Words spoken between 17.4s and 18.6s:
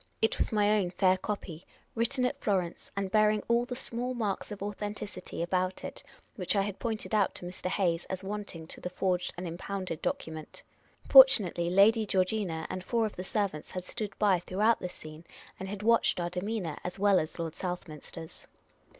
Southminster's.